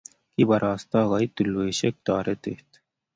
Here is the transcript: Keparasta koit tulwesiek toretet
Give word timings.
Keparasta 0.35 0.99
koit 1.11 1.31
tulwesiek 1.35 1.95
toretet 2.05 2.69